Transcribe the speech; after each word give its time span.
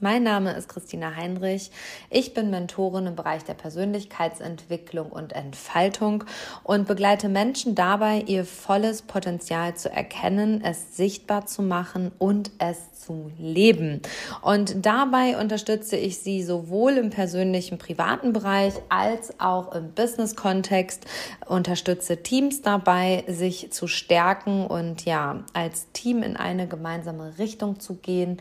Mein 0.00 0.22
Name 0.22 0.52
ist 0.52 0.68
Christina 0.68 1.14
Heinrich. 1.16 1.70
Ich 2.10 2.34
bin 2.34 2.50
Mentorin 2.50 3.06
im 3.06 3.16
Bereich 3.16 3.44
der 3.44 3.54
Persönlichkeitsentwicklung 3.54 5.10
und 5.10 5.32
Entfaltung 5.32 6.24
und 6.62 6.86
begleite 6.86 7.28
Menschen 7.28 7.74
dabei, 7.74 8.22
ihr 8.26 8.44
volles 8.44 9.02
Potenzial 9.02 9.74
zu 9.76 9.90
erkennen, 9.90 10.62
es 10.64 10.96
sichtbar 10.96 11.46
zu 11.46 11.62
machen 11.62 12.12
und 12.18 12.50
es 12.58 12.92
zu 12.92 13.30
leben. 13.38 14.00
Und 14.40 14.86
dabei 14.86 15.38
unterstütze 15.38 15.96
ich 15.96 16.18
sie 16.18 16.42
sowohl 16.42 16.92
im 16.92 17.10
persönlichen, 17.10 17.78
privaten 17.78 18.32
Bereich 18.32 18.74
als 18.88 19.38
auch 19.40 19.74
im 19.74 19.92
Business-Kontext, 19.92 21.04
unterstütze 21.46 22.22
Teams 22.22 22.62
dabei, 22.62 23.24
sich 23.26 23.72
zu 23.72 23.88
stärken 23.88 24.66
und 24.66 25.04
ja, 25.04 25.44
als 25.52 25.90
Team 25.92 26.22
in 26.22 26.36
eine 26.36 26.68
gemeinsame 26.68 27.38
Richtung 27.38 27.80
zu 27.80 27.94
gehen 27.94 28.40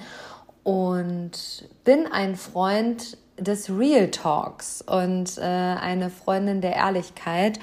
und 0.64 1.68
bin 1.84 2.08
ein 2.08 2.36
Freund 2.36 3.18
des 3.38 3.70
Real 3.70 4.10
Talks 4.12 4.82
und 4.82 5.38
äh, 5.38 5.42
eine 5.42 6.10
Freundin 6.10 6.62
der 6.62 6.76
Ehrlichkeit. 6.76 7.60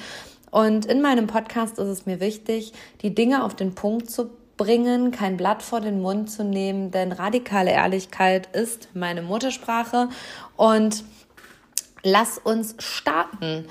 Und 0.50 0.86
in 0.86 1.02
meinem 1.02 1.26
Podcast 1.26 1.78
ist 1.78 1.88
es 1.88 2.06
mir 2.06 2.20
wichtig, 2.20 2.72
die 3.02 3.14
Dinge 3.14 3.44
auf 3.44 3.54
den 3.54 3.74
Punkt 3.74 4.10
zu 4.10 4.30
bringen, 4.56 5.12
kein 5.12 5.36
Blatt 5.36 5.62
vor 5.62 5.80
den 5.80 6.00
Mund 6.00 6.30
zu 6.30 6.42
nehmen, 6.42 6.90
denn 6.90 7.12
radikale 7.12 7.70
Ehrlichkeit 7.70 8.54
ist 8.54 8.88
meine 8.94 9.22
Muttersprache 9.22 10.08
und 10.56 11.04
lass 12.02 12.38
uns 12.38 12.74
starten. 12.78 13.66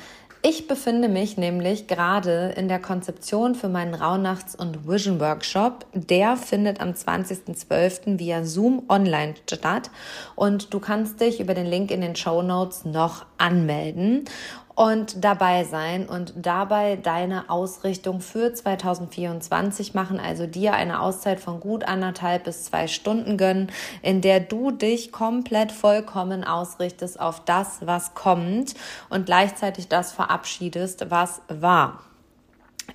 Ich 0.50 0.66
befinde 0.66 1.10
mich 1.10 1.36
nämlich 1.36 1.88
gerade 1.88 2.54
in 2.56 2.70
der 2.70 2.80
Konzeption 2.80 3.54
für 3.54 3.68
meinen 3.68 3.94
Rauhnachts- 3.94 4.56
und 4.56 4.88
Vision 4.88 5.20
Workshop. 5.20 5.86
Der 5.92 6.38
findet 6.38 6.80
am 6.80 6.92
20.12. 6.92 8.18
via 8.18 8.46
Zoom 8.46 8.84
online 8.88 9.34
statt 9.52 9.92
und 10.38 10.74
du 10.74 10.80
kannst 10.80 11.20
dich 11.20 11.42
über 11.42 11.54
den 11.54 11.66
Link 11.66 11.92
in 11.92 12.00
den 12.00 12.16
Show 12.16 12.42
Notes 12.44 12.86
noch 12.86 13.26
anmelden 13.38 14.24
und 14.78 15.24
dabei 15.24 15.64
sein 15.64 16.08
und 16.08 16.34
dabei 16.36 16.98
deine 16.98 17.50
Ausrichtung 17.50 18.22
für 18.22 18.54
2024 18.54 19.96
machen, 19.96 20.20
also 20.20 20.46
dir 20.46 20.74
eine 20.74 21.02
Auszeit 21.02 21.40
von 21.40 21.60
gut 21.60 21.84
anderthalb 21.84 22.44
bis 22.44 22.66
zwei 22.66 22.88
Stunden 22.88 23.38
gönnen, 23.38 23.72
in 24.04 24.22
der 24.22 24.40
du 24.40 24.70
dich 24.70 25.12
komplett 25.12 25.72
vollkommen 25.72 26.44
ausrichtest 26.44 27.20
auf 27.20 27.44
das, 27.44 27.88
was 27.88 28.14
kommt 28.14 28.76
und 29.10 29.26
gleichzeitig 29.26 29.88
das 29.88 30.12
verabschiedest, 30.12 31.10
was 31.10 31.42
war. 31.48 32.04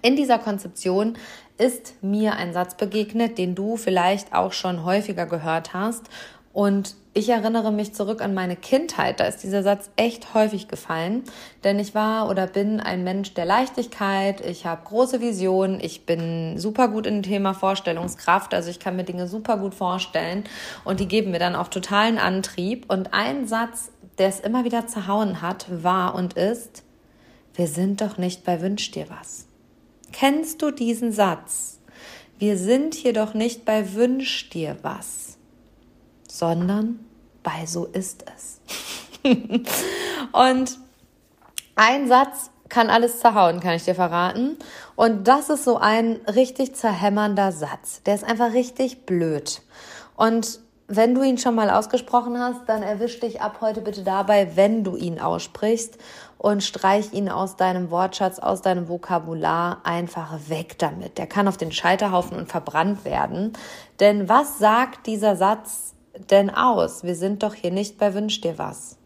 In 0.02 0.14
dieser 0.14 0.38
Konzeption 0.38 1.14
ist 1.58 2.00
mir 2.00 2.34
ein 2.34 2.52
Satz 2.52 2.76
begegnet, 2.76 3.38
den 3.38 3.56
du 3.56 3.76
vielleicht 3.76 4.32
auch 4.32 4.52
schon 4.52 4.84
häufiger 4.84 5.26
gehört 5.26 5.74
hast 5.74 6.08
und 6.52 6.94
ich 7.14 7.28
erinnere 7.28 7.72
mich 7.72 7.94
zurück 7.94 8.22
an 8.22 8.32
meine 8.32 8.56
Kindheit. 8.56 9.20
Da 9.20 9.24
ist 9.24 9.42
dieser 9.42 9.62
Satz 9.62 9.90
echt 9.96 10.32
häufig 10.32 10.68
gefallen, 10.68 11.24
denn 11.62 11.78
ich 11.78 11.94
war 11.94 12.30
oder 12.30 12.46
bin 12.46 12.80
ein 12.80 13.04
Mensch 13.04 13.34
der 13.34 13.44
Leichtigkeit. 13.44 14.40
Ich 14.40 14.64
habe 14.64 14.82
große 14.84 15.20
Visionen. 15.20 15.78
Ich 15.80 16.06
bin 16.06 16.58
super 16.58 16.88
gut 16.88 17.06
im 17.06 17.22
Thema 17.22 17.52
Vorstellungskraft. 17.52 18.54
Also 18.54 18.70
ich 18.70 18.80
kann 18.80 18.96
mir 18.96 19.04
Dinge 19.04 19.28
super 19.28 19.58
gut 19.58 19.74
vorstellen 19.74 20.44
und 20.84 21.00
die 21.00 21.08
geben 21.08 21.32
mir 21.32 21.38
dann 21.38 21.54
auch 21.54 21.68
totalen 21.68 22.18
Antrieb. 22.18 22.90
Und 22.90 23.12
ein 23.12 23.46
Satz, 23.46 23.90
der 24.16 24.28
es 24.28 24.40
immer 24.40 24.64
wieder 24.64 24.86
zerhauen 24.86 25.42
hat, 25.42 25.66
war 25.70 26.14
und 26.14 26.34
ist, 26.34 26.82
wir 27.54 27.66
sind 27.66 28.00
doch 28.00 28.16
nicht 28.16 28.44
bei 28.44 28.62
Wünsch 28.62 28.90
dir 28.90 29.06
was. 29.10 29.46
Kennst 30.12 30.62
du 30.62 30.70
diesen 30.70 31.12
Satz? 31.12 31.78
Wir 32.38 32.56
sind 32.56 32.94
hier 32.94 33.12
doch 33.12 33.34
nicht 33.34 33.66
bei 33.66 33.94
Wünsch 33.94 34.48
dir 34.48 34.76
was 34.80 35.31
sondern 36.32 36.98
bei 37.42 37.66
so 37.66 37.84
ist 37.84 38.24
es. 38.34 38.60
und 40.32 40.78
ein 41.76 42.08
Satz 42.08 42.50
kann 42.70 42.88
alles 42.88 43.20
zerhauen, 43.20 43.60
kann 43.60 43.74
ich 43.74 43.84
dir 43.84 43.94
verraten. 43.94 44.56
Und 44.96 45.28
das 45.28 45.50
ist 45.50 45.64
so 45.64 45.76
ein 45.76 46.20
richtig 46.34 46.74
zerhämmernder 46.74 47.52
Satz. 47.52 48.02
Der 48.04 48.14
ist 48.14 48.24
einfach 48.24 48.54
richtig 48.54 49.04
blöd. 49.04 49.60
Und 50.16 50.60
wenn 50.88 51.14
du 51.14 51.22
ihn 51.22 51.36
schon 51.36 51.54
mal 51.54 51.68
ausgesprochen 51.68 52.38
hast, 52.38 52.66
dann 52.66 52.82
erwisch 52.82 53.20
dich 53.20 53.42
ab 53.42 53.58
heute 53.60 53.82
bitte 53.82 54.02
dabei, 54.02 54.56
wenn 54.56 54.84
du 54.84 54.96
ihn 54.96 55.20
aussprichst 55.20 55.98
und 56.38 56.64
streich 56.64 57.12
ihn 57.12 57.28
aus 57.28 57.56
deinem 57.56 57.90
Wortschatz, 57.90 58.38
aus 58.38 58.62
deinem 58.62 58.88
Vokabular 58.88 59.82
einfach 59.84 60.38
weg 60.48 60.78
damit. 60.78 61.18
Der 61.18 61.26
kann 61.26 61.46
auf 61.46 61.58
den 61.58 61.72
Scheiterhaufen 61.72 62.38
und 62.38 62.48
verbrannt 62.48 63.04
werden. 63.04 63.52
Denn 64.00 64.30
was 64.30 64.58
sagt 64.58 65.06
dieser 65.06 65.36
Satz 65.36 65.92
denn 66.30 66.50
aus? 66.50 67.04
Wir 67.04 67.14
sind 67.14 67.42
doch 67.42 67.54
hier 67.54 67.70
nicht 67.70 67.98
bei 67.98 68.14
Wünsch 68.14 68.40
dir 68.40 68.58
was. 68.58 68.96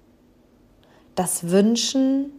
Das 1.14 1.50
Wünschen 1.50 2.32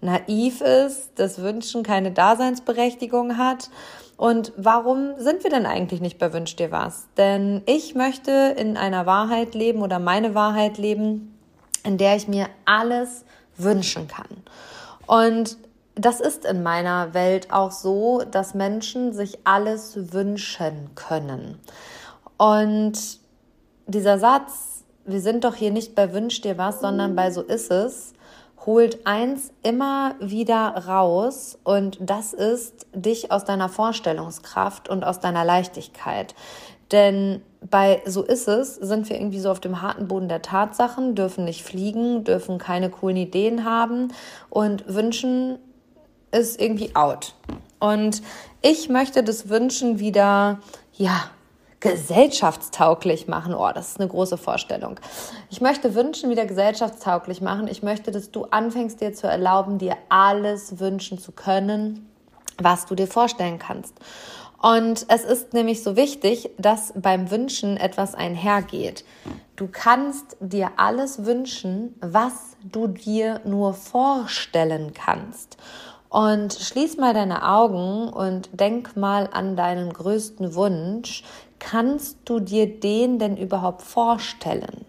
naiv 0.00 0.60
ist, 0.60 1.12
das 1.14 1.40
Wünschen 1.40 1.82
keine 1.82 2.10
Daseinsberechtigung 2.10 3.38
hat. 3.38 3.70
Und 4.16 4.52
warum 4.56 5.14
sind 5.18 5.42
wir 5.42 5.50
denn 5.50 5.66
eigentlich 5.66 6.00
nicht 6.00 6.18
bei 6.18 6.32
Wünsch 6.32 6.54
dir 6.56 6.70
was? 6.70 7.08
Denn 7.16 7.62
ich 7.66 7.94
möchte 7.94 8.54
in 8.56 8.76
einer 8.76 9.06
Wahrheit 9.06 9.54
leben 9.54 9.80
oder 9.82 9.98
meine 9.98 10.34
Wahrheit 10.34 10.78
leben, 10.78 11.36
in 11.84 11.98
der 11.98 12.16
ich 12.16 12.28
mir 12.28 12.48
alles 12.64 13.24
wünschen 13.56 14.06
kann. 14.08 14.28
Und 15.06 15.56
das 15.94 16.20
ist 16.20 16.44
in 16.44 16.62
meiner 16.62 17.14
Welt 17.14 17.52
auch 17.52 17.70
so, 17.70 18.22
dass 18.22 18.54
Menschen 18.54 19.12
sich 19.12 19.38
alles 19.44 20.12
wünschen 20.12 20.90
können. 20.94 21.58
Und 22.38 23.21
dieser 23.92 24.18
Satz, 24.18 24.84
wir 25.04 25.20
sind 25.20 25.44
doch 25.44 25.54
hier 25.54 25.70
nicht 25.70 25.94
bei 25.94 26.12
Wünsch 26.12 26.40
dir 26.40 26.58
was, 26.58 26.80
sondern 26.80 27.14
bei 27.14 27.30
so 27.30 27.42
ist 27.42 27.70
es, 27.70 28.12
holt 28.66 29.06
eins 29.06 29.52
immer 29.62 30.14
wieder 30.20 30.86
raus 30.86 31.58
und 31.64 31.98
das 32.00 32.32
ist 32.32 32.86
dich 32.94 33.32
aus 33.32 33.44
deiner 33.44 33.68
Vorstellungskraft 33.68 34.88
und 34.88 35.04
aus 35.04 35.20
deiner 35.20 35.44
Leichtigkeit. 35.44 36.34
Denn 36.92 37.42
bei 37.70 38.02
so 38.06 38.22
ist 38.22 38.48
es, 38.48 38.76
sind 38.76 39.08
wir 39.08 39.16
irgendwie 39.16 39.40
so 39.40 39.50
auf 39.50 39.60
dem 39.60 39.82
harten 39.82 40.08
Boden 40.08 40.28
der 40.28 40.42
Tatsachen, 40.42 41.14
dürfen 41.14 41.44
nicht 41.44 41.64
fliegen, 41.64 42.24
dürfen 42.24 42.58
keine 42.58 42.90
coolen 42.90 43.16
Ideen 43.16 43.64
haben 43.64 44.08
und 44.50 44.84
wünschen 44.92 45.58
ist 46.30 46.60
irgendwie 46.60 46.94
out. 46.96 47.34
Und 47.78 48.22
ich 48.62 48.88
möchte 48.88 49.22
das 49.22 49.48
Wünschen 49.48 49.98
wieder, 49.98 50.60
ja, 50.94 51.30
gesellschaftstauglich 51.82 53.28
machen. 53.28 53.54
Oh, 53.54 53.70
das 53.74 53.90
ist 53.90 54.00
eine 54.00 54.08
große 54.08 54.38
Vorstellung. 54.38 54.98
Ich 55.50 55.60
möchte 55.60 55.94
Wünschen 55.94 56.30
wieder 56.30 56.46
gesellschaftstauglich 56.46 57.40
machen. 57.40 57.66
Ich 57.66 57.82
möchte, 57.82 58.12
dass 58.12 58.30
du 58.30 58.44
anfängst, 58.44 59.00
dir 59.00 59.12
zu 59.12 59.26
erlauben, 59.26 59.78
dir 59.78 59.96
alles 60.08 60.78
wünschen 60.78 61.18
zu 61.18 61.32
können, 61.32 62.08
was 62.56 62.86
du 62.86 62.94
dir 62.94 63.08
vorstellen 63.08 63.58
kannst. 63.58 63.94
Und 64.62 65.06
es 65.08 65.24
ist 65.24 65.54
nämlich 65.54 65.82
so 65.82 65.96
wichtig, 65.96 66.50
dass 66.56 66.92
beim 66.94 67.32
Wünschen 67.32 67.76
etwas 67.76 68.14
einhergeht. 68.14 69.04
Du 69.56 69.66
kannst 69.66 70.36
dir 70.38 70.70
alles 70.76 71.24
wünschen, 71.24 71.96
was 72.00 72.56
du 72.62 72.86
dir 72.86 73.40
nur 73.44 73.74
vorstellen 73.74 74.94
kannst. 74.94 75.56
Und 76.12 76.52
schließ 76.52 76.98
mal 76.98 77.14
deine 77.14 77.48
Augen 77.48 78.10
und 78.10 78.50
denk 78.52 78.98
mal 78.98 79.30
an 79.32 79.56
deinen 79.56 79.90
größten 79.94 80.54
Wunsch, 80.54 81.24
kannst 81.58 82.18
du 82.26 82.38
dir 82.38 82.66
den 82.66 83.18
denn 83.18 83.38
überhaupt 83.38 83.80
vorstellen? 83.80 84.84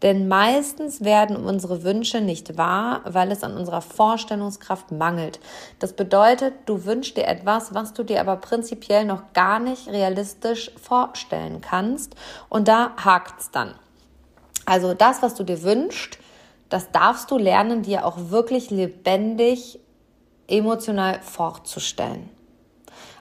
Denn 0.00 0.26
meistens 0.26 1.04
werden 1.04 1.36
unsere 1.36 1.82
Wünsche 1.82 2.22
nicht 2.22 2.56
wahr, 2.56 3.02
weil 3.04 3.30
es 3.30 3.42
an 3.42 3.54
unserer 3.54 3.82
Vorstellungskraft 3.82 4.92
mangelt. 4.92 5.40
Das 5.78 5.92
bedeutet, 5.92 6.54
du 6.64 6.86
wünschst 6.86 7.18
dir 7.18 7.26
etwas, 7.26 7.74
was 7.74 7.92
du 7.92 8.02
dir 8.02 8.22
aber 8.22 8.36
prinzipiell 8.36 9.04
noch 9.04 9.34
gar 9.34 9.58
nicht 9.58 9.88
realistisch 9.88 10.70
vorstellen 10.80 11.60
kannst. 11.60 12.14
Und 12.48 12.66
da 12.66 12.92
hakt's 12.96 13.50
dann. 13.50 13.74
Also 14.64 14.94
das, 14.94 15.20
was 15.20 15.34
du 15.34 15.44
dir 15.44 15.62
wünschst, 15.62 16.18
das 16.70 16.92
darfst 16.92 17.30
du 17.30 17.36
lernen, 17.36 17.82
dir 17.82 18.06
auch 18.06 18.30
wirklich 18.30 18.70
lebendig, 18.70 19.80
emotional 20.48 21.20
vorzustellen. 21.22 22.30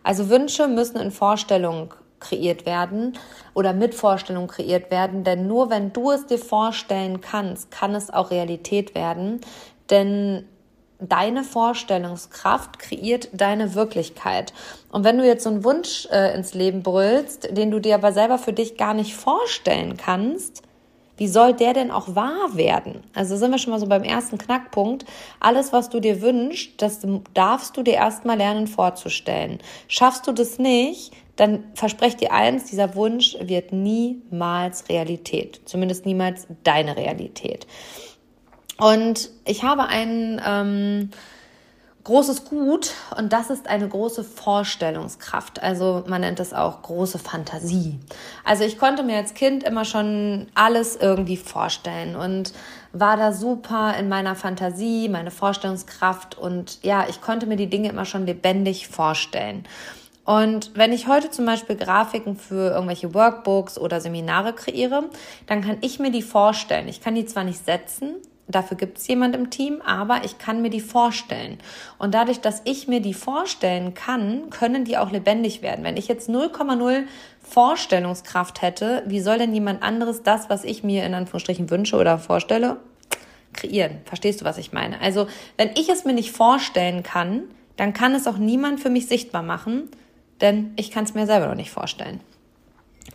Also 0.03 0.29
Wünsche 0.29 0.67
müssen 0.67 0.97
in 0.97 1.11
Vorstellung 1.11 1.93
kreiert 2.19 2.65
werden 2.65 3.17
oder 3.53 3.73
mit 3.73 3.93
Vorstellung 3.93 4.47
kreiert 4.47 4.89
werden. 4.89 5.23
Denn 5.23 5.47
nur 5.47 5.69
wenn 5.69 5.93
du 5.93 6.11
es 6.11 6.25
dir 6.25 6.39
vorstellen 6.39 7.21
kannst, 7.21 7.71
kann 7.71 7.93
es 7.93 8.09
auch 8.09 8.31
Realität 8.31 8.95
werden. 8.95 9.41
Denn 9.89 10.45
deine 10.99 11.43
Vorstellungskraft 11.43 12.79
kreiert 12.79 13.29
deine 13.33 13.75
Wirklichkeit. 13.75 14.53
Und 14.89 15.03
wenn 15.03 15.17
du 15.17 15.25
jetzt 15.25 15.43
so 15.43 15.49
einen 15.49 15.63
Wunsch 15.63 16.07
äh, 16.11 16.33
ins 16.35 16.53
Leben 16.53 16.81
brüllst, 16.81 17.55
den 17.55 17.71
du 17.71 17.79
dir 17.79 17.95
aber 17.95 18.13
selber 18.13 18.37
für 18.37 18.53
dich 18.53 18.77
gar 18.77 18.93
nicht 18.93 19.15
vorstellen 19.15 19.97
kannst, 19.97 20.63
wie 21.17 21.27
soll 21.27 21.53
der 21.53 21.73
denn 21.73 21.91
auch 21.91 22.15
wahr 22.15 22.55
werden? 22.55 23.03
Also 23.13 23.35
sind 23.37 23.51
wir 23.51 23.57
schon 23.57 23.71
mal 23.71 23.79
so 23.79 23.87
beim 23.87 24.03
ersten 24.03 24.37
Knackpunkt. 24.37 25.05
Alles, 25.39 25.73
was 25.73 25.89
du 25.89 25.99
dir 25.99 26.21
wünschst, 26.21 26.81
das 26.81 26.99
darfst 27.33 27.75
du 27.75 27.83
dir 27.83 27.95
erstmal 27.95 28.37
lernen 28.37 28.67
vorzustellen. 28.67 29.59
Schaffst 29.87 30.27
du 30.27 30.31
das 30.31 30.59
nicht, 30.59 31.13
dann 31.35 31.63
versprecht 31.73 32.21
dir 32.21 32.31
eins, 32.31 32.65
dieser 32.65 32.95
Wunsch 32.95 33.35
wird 33.39 33.71
niemals 33.73 34.89
Realität. 34.89 35.61
Zumindest 35.65 36.05
niemals 36.05 36.47
deine 36.63 36.97
Realität. 36.97 37.67
Und 38.79 39.29
ich 39.45 39.63
habe 39.63 39.87
einen 39.87 40.41
ähm, 40.45 41.09
großes 42.07 42.45
Gut 42.45 42.91
und 43.17 43.33
das 43.33 43.49
ist 43.49 43.67
eine 43.67 43.87
große 43.87 44.23
Vorstellungskraft. 44.23 45.61
Also 45.61 46.05
man 46.07 46.21
nennt 46.21 46.39
es 46.39 46.53
auch 46.53 46.81
große 46.81 47.19
Fantasie. 47.19 47.99
Also 48.45 48.63
ich 48.63 48.79
konnte 48.79 49.03
mir 49.03 49.17
als 49.17 49.33
Kind 49.33 49.63
immer 49.63 49.83
schon 49.83 50.47
alles 50.55 50.95
irgendwie 50.95 51.35
vorstellen 51.35 52.15
und 52.15 52.53
war 52.93 53.17
da 53.17 53.33
super 53.33 53.93
in 53.99 54.07
meiner 54.07 54.35
Fantasie, 54.35 55.09
meine 55.09 55.31
Vorstellungskraft 55.31 56.37
und 56.37 56.79
ja, 56.81 57.07
ich 57.09 57.19
konnte 57.19 57.45
mir 57.45 57.57
die 57.57 57.69
Dinge 57.69 57.89
immer 57.89 58.05
schon 58.05 58.25
lebendig 58.25 58.87
vorstellen. 58.87 59.65
Und 60.23 60.71
wenn 60.75 60.93
ich 60.93 61.07
heute 61.07 61.29
zum 61.29 61.45
Beispiel 61.45 61.75
Grafiken 61.75 62.37
für 62.37 62.71
irgendwelche 62.71 63.13
Workbooks 63.13 63.77
oder 63.77 63.99
Seminare 63.99 64.53
kreiere, 64.53 65.09
dann 65.45 65.61
kann 65.61 65.77
ich 65.81 65.99
mir 65.99 66.11
die 66.11 66.21
vorstellen. 66.21 66.87
Ich 66.87 67.01
kann 67.01 67.15
die 67.15 67.25
zwar 67.25 67.43
nicht 67.43 67.65
setzen, 67.65 68.15
Dafür 68.49 68.77
gibt 68.77 68.97
es 68.97 69.07
jemand 69.07 69.35
im 69.35 69.49
Team, 69.49 69.81
aber 69.85 70.23
ich 70.23 70.37
kann 70.37 70.61
mir 70.61 70.69
die 70.69 70.79
vorstellen. 70.79 71.57
Und 71.99 72.13
dadurch, 72.13 72.39
dass 72.39 72.61
ich 72.63 72.87
mir 72.87 73.01
die 73.01 73.13
vorstellen 73.13 73.93
kann, 73.93 74.49
können 74.49 74.85
die 74.85 74.97
auch 74.97 75.11
lebendig 75.11 75.61
werden. 75.61 75.83
Wenn 75.83 75.97
ich 75.97 76.07
jetzt 76.07 76.29
0,0 76.29 77.03
Vorstellungskraft 77.41 78.61
hätte, 78.61 79.03
wie 79.05 79.19
soll 79.19 79.37
denn 79.37 79.53
jemand 79.53 79.83
anderes 79.83 80.23
das, 80.23 80.49
was 80.49 80.63
ich 80.63 80.81
mir 80.81 81.05
in 81.05 81.13
Anführungsstrichen 81.13 81.69
wünsche 81.69 81.97
oder 81.97 82.19
vorstelle, 82.19 82.77
kreieren? 83.51 83.97
Verstehst 84.05 84.39
du, 84.39 84.45
was 84.45 84.57
ich 84.57 84.71
meine? 84.71 85.01
Also, 85.01 85.27
wenn 85.57 85.71
ich 85.75 85.89
es 85.89 86.05
mir 86.05 86.13
nicht 86.13 86.31
vorstellen 86.31 87.03
kann, 87.03 87.43
dann 87.75 87.91
kann 87.91 88.15
es 88.15 88.27
auch 88.27 88.37
niemand 88.37 88.79
für 88.79 88.89
mich 88.89 89.07
sichtbar 89.07 89.43
machen, 89.43 89.89
denn 90.39 90.71
ich 90.77 90.89
kann 90.89 91.03
es 91.03 91.13
mir 91.13 91.25
selber 91.25 91.47
noch 91.47 91.55
nicht 91.55 91.71
vorstellen. 91.71 92.21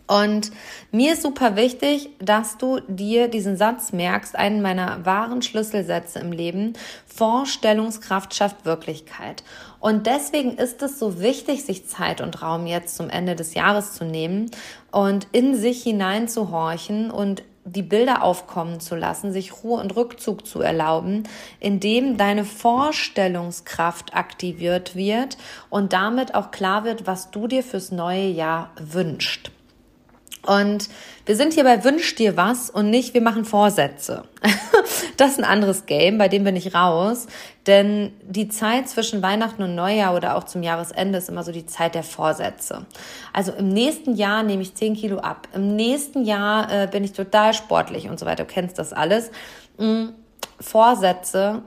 Und 0.05 0.51
mir 0.91 1.13
ist 1.13 1.23
super 1.23 1.55
wichtig, 1.55 2.09
dass 2.19 2.57
du 2.57 2.79
dir 2.87 3.29
diesen 3.29 3.57
Satz 3.57 3.93
merkst, 3.93 4.35
einen 4.35 4.61
meiner 4.61 5.05
wahren 5.05 5.41
Schlüsselsätze 5.41 6.19
im 6.19 6.31
Leben. 6.31 6.73
Vorstellungskraft 7.05 8.35
schafft 8.35 8.65
Wirklichkeit. 8.65 9.43
Und 9.79 10.05
deswegen 10.07 10.57
ist 10.57 10.81
es 10.81 10.99
so 10.99 11.19
wichtig, 11.21 11.63
sich 11.63 11.87
Zeit 11.87 12.21
und 12.21 12.41
Raum 12.41 12.67
jetzt 12.67 12.95
zum 12.95 13.09
Ende 13.09 13.35
des 13.35 13.53
Jahres 13.53 13.93
zu 13.93 14.05
nehmen 14.05 14.51
und 14.91 15.27
in 15.31 15.55
sich 15.55 15.83
hineinzuhorchen 15.83 17.09
und 17.09 17.43
die 17.65 17.81
Bilder 17.81 18.23
aufkommen 18.23 18.81
zu 18.81 18.95
lassen, 18.95 19.31
sich 19.31 19.63
Ruhe 19.63 19.79
und 19.79 19.95
Rückzug 19.95 20.45
zu 20.45 20.59
erlauben, 20.59 21.23
indem 21.61 22.17
deine 22.17 22.43
Vorstellungskraft 22.43 24.13
aktiviert 24.13 24.95
wird 24.95 25.37
und 25.69 25.93
damit 25.93 26.35
auch 26.35 26.51
klar 26.51 26.83
wird, 26.83 27.07
was 27.07 27.31
du 27.31 27.47
dir 27.47 27.63
fürs 27.63 27.91
neue 27.91 28.27
Jahr 28.27 28.71
wünschst. 28.77 29.52
Und 30.45 30.89
wir 31.25 31.37
sind 31.37 31.53
hier 31.53 31.63
bei 31.63 31.83
Wünsch 31.85 32.15
dir 32.15 32.35
was 32.35 32.69
und 32.69 32.89
nicht 32.89 33.13
wir 33.13 33.21
machen 33.21 33.45
Vorsätze. 33.45 34.23
das 35.17 35.31
ist 35.31 35.39
ein 35.39 35.45
anderes 35.45 35.85
Game, 35.85 36.17
bei 36.17 36.27
dem 36.27 36.43
bin 36.43 36.57
ich 36.57 36.75
raus. 36.75 37.27
Denn 37.65 38.11
die 38.23 38.49
Zeit 38.49 38.89
zwischen 38.89 39.21
Weihnachten 39.21 39.63
und 39.63 39.73
Neujahr 39.73 40.13
oder 40.15 40.35
auch 40.35 40.43
zum 40.43 40.61
Jahresende 40.61 41.17
ist 41.17 41.29
immer 41.29 41.43
so 41.43 41.53
die 41.53 41.65
Zeit 41.65 41.95
der 41.95 42.03
Vorsätze. 42.03 42.85
Also 43.31 43.53
im 43.53 43.69
nächsten 43.69 44.15
Jahr 44.15 44.43
nehme 44.43 44.63
ich 44.63 44.75
10 44.75 44.95
Kilo 44.95 45.19
ab. 45.19 45.47
Im 45.53 45.77
nächsten 45.77 46.25
Jahr 46.25 46.69
äh, 46.69 46.87
bin 46.87 47.05
ich 47.05 47.13
total 47.13 47.53
sportlich 47.53 48.09
und 48.09 48.19
so 48.19 48.25
weiter. 48.25 48.43
Du 48.43 48.51
kennst 48.51 48.77
das 48.77 48.91
alles. 48.91 49.31
Mhm. 49.77 50.13
Vorsätze, 50.59 51.61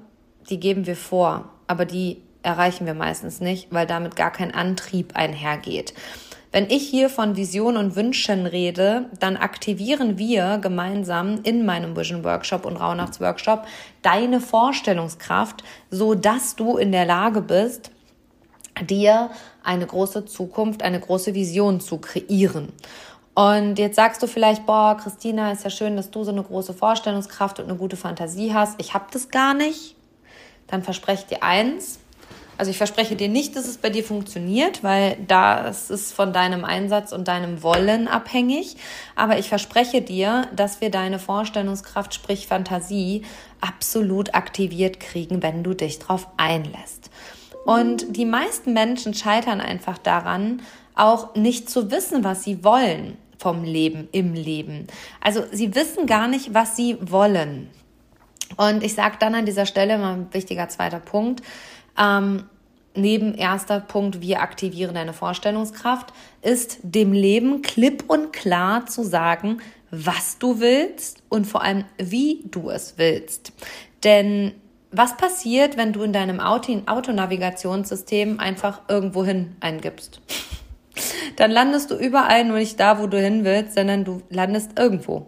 die 0.51 0.61
geben 0.61 0.87
wir 0.87 0.97
vor, 0.97 1.49
aber 1.67 1.87
die 1.87 2.23
erreichen 2.43 2.87
wir 2.87 2.95
meistens 2.95 3.41
nicht, 3.41 3.69
weil 3.73 3.87
damit 3.87 4.17
gar 4.17 4.31
kein 4.31 4.55
Antrieb 4.55 5.17
einhergeht. 5.17 5.95
Wenn 6.57 6.71
ich 6.71 6.89
hier 6.89 7.11
von 7.11 7.37
Vision 7.37 7.77
und 7.77 7.97
Wünschen 7.97 8.47
rede, 8.47 9.11
dann 9.21 9.37
aktivieren 9.37 10.17
wir 10.17 10.57
gemeinsam 10.57 11.41
in 11.43 11.67
meinem 11.67 11.95
Vision 11.95 12.25
Workshop 12.25 12.65
und 12.65 12.79
Rauhnachts 12.79 13.21
Workshop 13.21 13.67
deine 14.01 14.41
Vorstellungskraft, 14.41 15.63
so 15.91 16.15
dass 16.15 16.57
du 16.57 16.79
in 16.79 16.93
der 16.93 17.05
Lage 17.05 17.43
bist, 17.43 17.91
dir 18.89 19.29
eine 19.65 19.87
große 19.87 20.25
Zukunft, 20.25 20.83
eine 20.83 20.99
große 20.99 21.35
Vision 21.35 21.79
zu 21.79 21.99
kreieren. 21.99 22.73
Und 23.35 23.79
jetzt 23.79 23.97
sagst 23.97 24.23
du 24.23 24.27
vielleicht, 24.27 24.65
boah, 24.65 24.97
Christina, 24.97 25.53
ist 25.53 25.65
ja 25.65 25.69
schön, 25.69 25.95
dass 25.95 26.11
du 26.11 26.25
so 26.25 26.31
eine 26.31 26.43
große 26.43 26.73
Vorstellungskraft 26.73 27.61
und 27.61 27.67
eine 27.67 27.77
gute 27.77 27.99
Fantasie 27.99 28.55
hast. 28.55 28.81
Ich 28.81 28.95
habe 28.95 29.05
das 29.13 29.29
gar 29.29 29.53
nicht. 29.53 29.95
Dann 30.69 30.83
verspreche 30.83 31.25
ich 31.25 31.37
dir 31.37 31.43
eins, 31.43 31.99
also 32.59 32.71
ich 32.71 32.79
verspreche 32.79 33.17
dir 33.17 33.29
nicht, 33.29 33.57
dass 33.57 33.67
es 33.67 33.79
bei 33.79 33.91
dir 33.91 34.05
funktioniert, 34.05 34.83
weil 34.83 35.17
das 35.27 35.91
ist 35.91 36.13
von 36.13 36.33
deinem 36.33 36.65
Einsatz 36.65 37.13
und 37.13 37.29
deinem 37.29 37.63
Wollen 37.63 38.09
abhängig. 38.09 38.77
Aber 39.15 39.39
ich 39.39 39.49
verspreche 39.49 40.03
dir, 40.03 40.49
dass 40.55 40.81
wir 40.81 40.91
deine 40.91 41.19
Vorstellungskraft, 41.19 42.15
sprich 42.15 42.47
Fantasie, 42.47 43.23
absolut 43.61 44.35
aktiviert 44.35 45.01
kriegen, 45.01 45.43
wenn 45.43 45.63
du 45.63 45.75
dich 45.75 45.99
drauf 45.99 46.29
einlässt. 46.37 47.11
Und 47.65 48.17
die 48.17 48.25
meisten 48.25 48.73
Menschen 48.73 49.13
scheitern 49.13 49.61
einfach 49.61 49.99
daran, 49.99 50.63
auch 50.95 51.35
nicht 51.35 51.69
zu 51.69 51.91
wissen, 51.91 52.25
was 52.25 52.43
sie 52.43 52.65
wollen 52.65 53.19
vom 53.39 53.65
Leben, 53.65 54.09
im 54.13 54.33
Leben. 54.33 54.87
Also 55.21 55.45
sie 55.53 55.75
wissen 55.75 56.07
gar 56.07 56.27
nicht, 56.27 56.55
was 56.55 56.77
sie 56.77 56.97
wollen. 57.01 57.69
Und 58.57 58.83
ich 58.83 58.95
sage 58.95 59.17
dann 59.19 59.35
an 59.35 59.45
dieser 59.45 59.67
Stelle 59.67 59.99
mal 59.99 60.15
ein 60.15 60.33
wichtiger 60.33 60.69
zweiter 60.69 61.01
Punkt, 61.01 61.43
ähm, 61.99 62.45
neben 62.97 63.35
erster 63.35 63.81
Punkt, 63.81 64.21
wir 64.21 64.41
aktivieren 64.41 64.95
deine 64.95 65.13
Vorstellungskraft, 65.13 66.13
ist 66.43 66.79
dem 66.83 67.13
Leben 67.13 67.63
klipp 67.63 68.05
und 68.09 68.33
klar 68.33 68.87
zu 68.87 69.03
sagen, 69.03 69.59
was 69.91 70.39
du 70.39 70.61
willst 70.61 71.23
und 71.29 71.47
vor 71.47 71.63
allem, 71.63 71.85
wie 71.99 72.45
du 72.51 72.71
es 72.71 72.95
willst. 72.97 73.53
Denn 74.05 74.53
was 74.91 75.17
passiert, 75.17 75.77
wenn 75.77 75.93
du 75.93 76.03
in 76.03 76.13
deinem 76.13 76.41
Auto 76.41 76.83
Autonavigationssystem 76.87 78.41
einfach 78.41 78.83
irgendwohin 78.89 79.57
eingibst? 79.61 80.21
Dann 81.37 81.51
landest 81.51 81.91
du 81.91 81.97
überall 81.97 82.45
nur 82.45 82.59
nicht 82.59 82.81
da, 82.81 83.01
wo 83.01 83.07
du 83.07 83.21
hin 83.21 83.45
willst, 83.45 83.75
sondern 83.75 84.05
du 84.05 84.23
landest 84.31 84.79
irgendwo. 84.79 85.27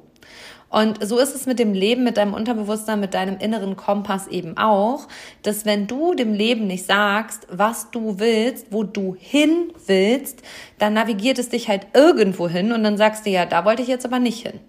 Und 0.71 1.07
so 1.07 1.19
ist 1.19 1.35
es 1.35 1.47
mit 1.47 1.59
dem 1.59 1.73
Leben, 1.73 2.05
mit 2.05 2.19
deinem 2.19 2.35
Unterbewusstsein, 2.35 3.01
mit 3.01 3.15
deinem 3.15 3.39
inneren 3.39 3.77
Kompass 3.77 4.27
eben 4.27 4.59
auch, 4.59 5.09
dass 5.43 5.65
wenn 5.65 5.87
du 5.87 6.15
dem 6.15 6.35
Leben 6.35 6.67
nicht 6.67 6.85
sagst, 6.85 7.47
was 7.51 7.91
du 7.91 8.19
willst, 8.19 8.67
wo 8.71 8.83
du 8.83 9.17
hin 9.19 9.73
willst, 9.87 10.43
dann 10.79 10.93
navigiert 10.93 11.39
es 11.39 11.49
dich 11.49 11.69
halt 11.69 11.87
irgendwo 11.95 12.49
hin 12.49 12.73
und 12.73 12.85
dann 12.85 12.99
sagst 12.99 13.25
du 13.25 13.31
ja, 13.31 13.47
da 13.47 13.65
wollte 13.65 13.83
ich 13.83 13.89
jetzt 13.89 14.05
aber 14.05 14.19
nicht 14.19 14.47
hin. 14.47 14.61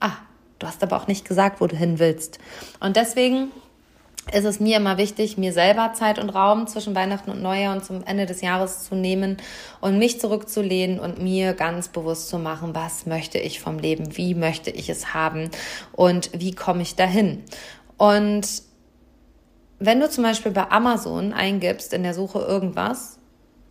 Ah, 0.00 0.16
du 0.58 0.66
hast 0.66 0.82
aber 0.82 0.96
auch 0.96 1.08
nicht 1.08 1.26
gesagt, 1.26 1.60
wo 1.60 1.66
du 1.66 1.76
hin 1.76 1.98
willst. 1.98 2.38
Und 2.80 2.96
deswegen 2.96 3.50
ist 4.32 4.44
es 4.44 4.60
mir 4.60 4.76
immer 4.76 4.98
wichtig, 4.98 5.38
mir 5.38 5.52
selber 5.52 5.92
Zeit 5.94 6.18
und 6.18 6.30
Raum 6.30 6.66
zwischen 6.66 6.94
Weihnachten 6.94 7.30
und 7.30 7.42
Neujahr 7.42 7.74
und 7.74 7.84
zum 7.84 8.04
Ende 8.04 8.26
des 8.26 8.40
Jahres 8.40 8.84
zu 8.84 8.94
nehmen 8.94 9.36
und 9.80 9.98
mich 9.98 10.20
zurückzulehnen 10.20 11.00
und 11.00 11.22
mir 11.22 11.54
ganz 11.54 11.88
bewusst 11.88 12.28
zu 12.28 12.38
machen, 12.38 12.74
was 12.74 13.06
möchte 13.06 13.38
ich 13.38 13.60
vom 13.60 13.78
Leben, 13.78 14.16
wie 14.16 14.34
möchte 14.34 14.70
ich 14.70 14.88
es 14.88 15.14
haben 15.14 15.50
und 15.92 16.30
wie 16.34 16.54
komme 16.54 16.82
ich 16.82 16.96
dahin. 16.96 17.44
Und 17.96 18.62
wenn 19.78 20.00
du 20.00 20.10
zum 20.10 20.24
Beispiel 20.24 20.52
bei 20.52 20.70
Amazon 20.70 21.32
eingibst 21.32 21.92
in 21.92 22.02
der 22.02 22.14
Suche 22.14 22.40
irgendwas, 22.40 23.17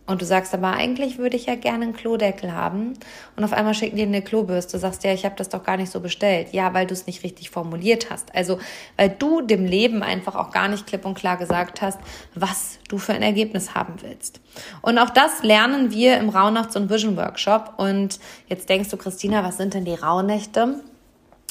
und 0.08 0.22
du 0.22 0.24
sagst 0.24 0.54
aber, 0.54 0.72
eigentlich 0.72 1.18
würde 1.18 1.36
ich 1.36 1.44
ja 1.44 1.54
gerne 1.54 1.84
einen 1.84 1.92
Klodeckel 1.92 2.54
haben. 2.54 2.94
Und 3.36 3.44
auf 3.44 3.52
einmal 3.52 3.74
schicken 3.74 3.96
die 3.96 4.02
eine 4.02 4.22
Klobürste. 4.22 4.72
Du 4.72 4.80
sagst, 4.80 5.04
ja, 5.04 5.12
ich 5.12 5.26
habe 5.26 5.34
das 5.36 5.50
doch 5.50 5.62
gar 5.62 5.76
nicht 5.76 5.92
so 5.92 6.00
bestellt. 6.00 6.48
Ja, 6.52 6.72
weil 6.72 6.86
du 6.86 6.94
es 6.94 7.06
nicht 7.06 7.22
richtig 7.24 7.50
formuliert 7.50 8.10
hast. 8.10 8.34
Also, 8.34 8.58
weil 8.96 9.10
du 9.10 9.42
dem 9.42 9.66
Leben 9.66 10.02
einfach 10.02 10.34
auch 10.34 10.50
gar 10.50 10.68
nicht 10.68 10.86
klipp 10.86 11.04
und 11.04 11.12
klar 11.12 11.36
gesagt 11.36 11.82
hast, 11.82 11.98
was 12.34 12.78
du 12.88 12.96
für 12.96 13.12
ein 13.12 13.22
Ergebnis 13.22 13.74
haben 13.74 13.96
willst. 14.00 14.40
Und 14.80 14.98
auch 14.98 15.10
das 15.10 15.42
lernen 15.42 15.90
wir 15.90 16.16
im 16.16 16.30
Rauhnachts- 16.30 16.74
und 16.74 16.88
Vision 16.88 17.18
Workshop. 17.18 17.74
Und 17.76 18.18
jetzt 18.46 18.70
denkst 18.70 18.88
du, 18.88 18.96
Christina, 18.96 19.44
was 19.44 19.58
sind 19.58 19.74
denn 19.74 19.84
die 19.84 19.94
Rauhnächte? 19.94 20.80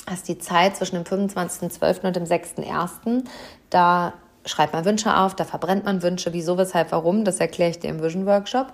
Das 0.08 0.16
ist 0.16 0.30
die 0.30 0.40
Zeit 0.40 0.78
zwischen 0.78 0.96
dem 0.96 1.04
25.12. 1.04 2.08
und 2.08 2.16
dem 2.16 2.24
6.1. 2.24 3.24
Da 3.70 4.14
schreibt 4.48 4.74
man 4.74 4.86
Wünsche 4.86 5.16
auf, 5.16 5.36
da 5.36 5.44
verbrennt 5.44 5.86
man 5.86 6.01
Wünsche, 6.01 6.34
wieso, 6.34 6.58
weshalb, 6.58 6.92
warum, 6.92 7.24
das 7.24 7.39
erkläre 7.39 7.72
ich 7.72 7.80
dir 7.80 7.89
im 7.89 8.01
Vision 8.01 8.25
Workshop. 8.25 8.74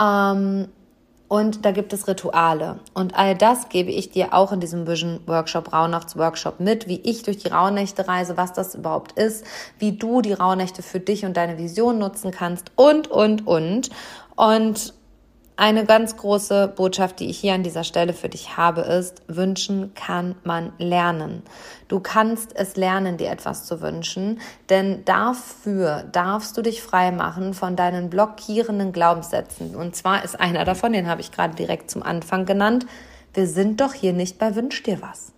Ähm, 0.00 0.68
und 1.28 1.64
da 1.64 1.70
gibt 1.70 1.92
es 1.92 2.08
Rituale. 2.08 2.80
Und 2.92 3.14
all 3.14 3.36
das 3.36 3.68
gebe 3.68 3.92
ich 3.92 4.10
dir 4.10 4.34
auch 4.34 4.50
in 4.50 4.58
diesem 4.58 4.88
Vision 4.88 5.20
Workshop, 5.26 5.72
Rauhnachts 5.72 6.16
Workshop 6.16 6.58
mit, 6.58 6.88
wie 6.88 7.00
ich 7.04 7.22
durch 7.22 7.38
die 7.38 7.48
Rauhnächte 7.48 8.08
reise, 8.08 8.36
was 8.36 8.52
das 8.52 8.74
überhaupt 8.74 9.12
ist, 9.12 9.44
wie 9.78 9.92
du 9.92 10.22
die 10.22 10.32
Rauhnächte 10.32 10.82
für 10.82 10.98
dich 10.98 11.24
und 11.24 11.36
deine 11.36 11.56
Vision 11.56 12.00
nutzen 12.00 12.32
kannst 12.32 12.72
und, 12.74 13.06
und, 13.08 13.46
und. 13.46 13.90
Und 14.34 14.92
eine 15.60 15.84
ganz 15.84 16.16
große 16.16 16.72
Botschaft, 16.74 17.20
die 17.20 17.28
ich 17.28 17.38
hier 17.38 17.52
an 17.52 17.62
dieser 17.62 17.84
Stelle 17.84 18.14
für 18.14 18.30
dich 18.30 18.56
habe, 18.56 18.80
ist, 18.80 19.20
wünschen 19.28 19.92
kann 19.94 20.34
man 20.42 20.72
lernen. 20.78 21.42
Du 21.86 22.00
kannst 22.00 22.56
es 22.56 22.76
lernen, 22.76 23.18
dir 23.18 23.30
etwas 23.30 23.66
zu 23.66 23.82
wünschen, 23.82 24.40
denn 24.70 25.04
dafür 25.04 26.04
darfst 26.12 26.56
du 26.56 26.62
dich 26.62 26.82
frei 26.82 27.12
machen 27.12 27.52
von 27.52 27.76
deinen 27.76 28.08
blockierenden 28.08 28.92
Glaubenssätzen. 28.92 29.76
Und 29.76 29.94
zwar 29.94 30.24
ist 30.24 30.40
einer 30.40 30.64
davon, 30.64 30.94
den 30.94 31.08
habe 31.08 31.20
ich 31.20 31.30
gerade 31.30 31.54
direkt 31.54 31.90
zum 31.90 32.02
Anfang 32.02 32.46
genannt, 32.46 32.86
wir 33.34 33.46
sind 33.46 33.82
doch 33.82 33.92
hier 33.92 34.14
nicht 34.14 34.38
bei 34.38 34.56
Wünsch 34.56 34.82
dir 34.82 35.02
was. 35.02 35.32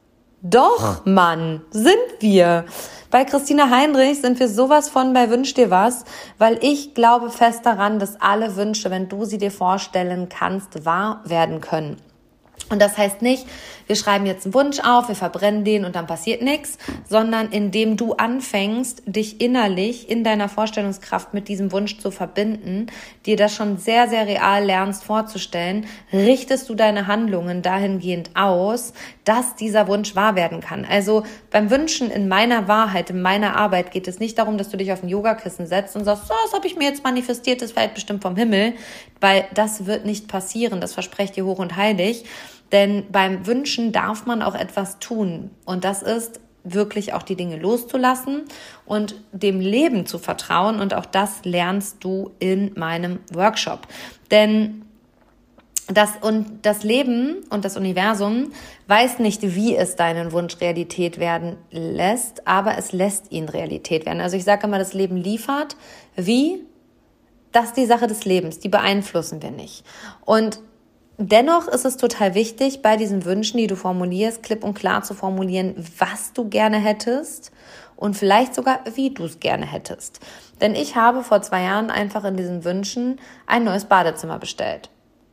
Doch, 0.45 1.07
Mann, 1.07 1.61
sind 1.71 1.95
wir. 2.19 2.65
Bei 3.13 3.25
Christina 3.25 3.71
Heinrich 3.71 4.21
sind 4.21 4.41
wir 4.41 4.49
sowas 4.49 4.89
von 4.89 5.13
bei 5.13 5.31
Wünsch 5.31 5.55
dir 5.55 5.71
was, 5.71 6.05
weil 6.37 6.59
ich 6.63 6.95
glaube 6.95 7.31
fest 7.31 7.65
daran, 7.65 8.01
dass 8.01 8.21
alle 8.21 8.57
Wünsche, 8.57 8.91
wenn 8.91 9.09
du 9.09 9.25
sie 9.25 9.39
dir 9.39 9.53
vorstellen 9.53 10.29
kannst, 10.29 10.85
wahr 10.85 11.21
werden 11.25 11.61
können. 11.61 11.97
Und 12.71 12.83
das 12.83 12.99
heißt 12.99 13.23
nicht, 13.23 13.47
wir 13.87 13.97
schreiben 13.97 14.27
jetzt 14.27 14.47
einen 14.47 14.55
Wunsch 14.55 14.81
auf, 14.81 15.09
wir 15.09 15.15
verbrennen 15.15 15.65
den 15.65 15.85
und 15.85 15.97
dann 15.97 16.07
passiert 16.07 16.43
nichts, 16.43 16.79
sondern 17.09 17.51
indem 17.51 17.97
du 17.97 18.15
anfängst, 18.15 19.03
dich 19.07 19.41
innerlich 19.41 20.09
in 20.11 20.25
deiner 20.25 20.49
Vorstellungskraft 20.49 21.35
mit 21.35 21.49
diesem 21.49 21.73
Wunsch 21.73 21.99
zu 21.99 22.11
verbinden, 22.11 22.87
dir 23.27 23.37
das 23.37 23.55
schon 23.55 23.79
sehr, 23.79 24.09
sehr 24.09 24.27
real 24.27 24.65
lernst 24.65 25.05
vorzustellen, 25.05 25.87
richtest 26.13 26.69
du 26.69 26.75
deine 26.75 27.07
Handlungen 27.07 27.63
dahingehend 27.63 28.31
aus, 28.35 28.93
dass 29.25 29.55
dieser 29.57 29.89
Wunsch 29.89 30.17
wahr 30.17 30.35
werden 30.35 30.61
kann. 30.61 30.85
Also 30.85 31.25
beim 31.51 31.71
Wünschen 31.71 32.11
in 32.11 32.29
meiner 32.29 32.69
Wahrheit, 32.69 33.11
in 33.11 33.23
meiner 33.23 33.57
Arbeit 33.57 33.91
geht 33.91 34.09
es 34.09 34.19
nicht 34.19 34.39
darum, 34.39 34.59
dass 34.59 34.71
du 34.71 34.77
dich 34.77 34.93
auf 34.93 35.03
ein 35.03 35.09
Yogakissen 35.09 35.67
setzt 35.67 35.97
und 35.97 36.05
sagst, 36.05 36.29
so, 36.29 36.35
das 36.45 36.53
habe 36.53 36.67
ich 36.67 36.77
mir 36.77 36.89
jetzt 36.89 37.05
manifestiert, 37.05 37.63
das 37.63 37.73
fällt 37.73 37.95
bestimmt 37.95 38.23
vom 38.23 38.37
Himmel, 38.37 38.75
weil 39.21 39.45
das 39.55 39.87
wird 39.87 40.05
nicht 40.05 40.29
passieren, 40.29 40.81
das 40.81 40.95
verspreche 40.95 41.23
ich 41.23 41.31
dir 41.33 41.45
hoch 41.45 41.59
und 41.59 41.77
heilig, 41.77 42.25
denn 42.73 43.05
beim 43.13 43.47
Wünschen 43.47 43.93
darf 43.93 44.27
man 44.27 44.43
auch 44.43 44.55
etwas 44.55 44.99
tun. 44.99 45.51
Und 45.65 45.85
das 45.85 46.03
ist 46.03 46.41
wirklich 46.65 47.13
auch 47.13 47.23
die 47.23 47.37
Dinge 47.37 47.57
loszulassen 47.57 48.43
und 48.87 49.17
dem 49.33 49.61
Leben 49.61 50.07
zu 50.07 50.19
vertrauen. 50.19 50.81
Und 50.81 50.95
auch 50.95 51.07
das 51.07 51.45
lernst 51.45 51.99
du 52.01 52.31
in 52.39 52.73
meinem 52.77 53.21
Workshop. 53.33 53.87
Denn 54.31 54.83
das 55.89 56.11
und 56.21 56.65
das 56.65 56.85
Leben 56.85 57.45
und 57.51 57.65
das 57.65 57.77
Universum 57.77 58.53
weiß 58.87 59.19
nicht, 59.19 59.43
wie 59.43 59.77
es 59.77 59.97
deinen 59.97 60.33
Wunsch 60.33 60.61
Realität 60.61 61.19
werden 61.19 61.57
lässt, 61.71 62.47
aber 62.47 62.79
es 62.79 62.93
lässt 62.93 63.33
ihn 63.33 63.49
Realität 63.49 64.07
werden. 64.07 64.21
Also 64.21 64.37
ich 64.37 64.45
sage 64.45 64.67
immer, 64.67 64.79
das 64.79 64.95
Leben 64.95 65.17
liefert. 65.17 65.77
Wie? 66.17 66.65
Das 67.51 67.67
ist 67.67 67.77
die 67.77 67.87
Sache 67.87 68.07
des 68.07 68.25
Lebens. 68.25 68.61
Die 68.61 68.69
beeinflussen 68.69 69.43
wir 69.43 69.51
nicht. 69.51 69.85
Und 70.25 70.61
Dennoch 71.25 71.69
ist 71.69 71.85
es 71.85 71.99
total 71.99 72.35
wichtig, 72.35 72.83
bei 72.83 72.97
diesen 72.97 73.25
Wünschen, 73.25 73.57
die 73.57 73.69
du 73.69 73.77
formulierst, 73.77 74.43
klipp 74.43 74.65
und 74.65 74.75
klar 74.75 75.05
zu 75.05 75.15
formulieren, 75.15 75.77
was 75.97 76.33
du 76.33 76.49
gerne 76.49 76.79
hättest 76.79 77.53
und 77.95 78.17
vielleicht 78.17 78.57
sogar, 78.57 78.81
wie 78.97 79.11
du 79.11 79.27
es 79.27 79.39
gerne 79.39 79.65
hättest. 79.65 80.19
Denn 80.61 80.75
ich 80.75 80.97
habe 80.97 81.23
vor 81.23 81.41
zwei 81.41 81.63
Jahren 81.63 81.91
einfach 81.91 82.25
in 82.25 82.37
diesen 82.37 82.65
Wünschen 82.65 83.21
ein 83.47 83.63
neues 83.63 83.85
Badezimmer 83.85 84.41
bestellt. 84.41 84.91